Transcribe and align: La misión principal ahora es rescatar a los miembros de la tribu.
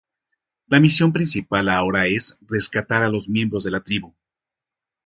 La 0.65 0.79
misión 0.79 1.13
principal 1.13 1.69
ahora 1.69 2.07
es 2.07 2.35
rescatar 2.47 3.03
a 3.03 3.09
los 3.09 3.29
miembros 3.29 3.63
de 3.63 3.69
la 3.69 3.81
tribu. 3.83 4.15